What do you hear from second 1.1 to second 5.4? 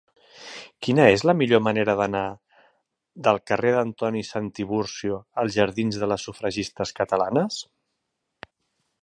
és la millor manera d'anar del carrer d'Antoni Santiburcio